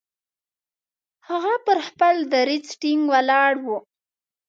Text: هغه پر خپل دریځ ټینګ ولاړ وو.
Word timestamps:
هغه 1.29 1.53
پر 1.65 1.77
خپل 1.87 2.15
دریځ 2.33 2.67
ټینګ 2.81 3.01
ولاړ 3.11 3.51
وو. 3.65 3.77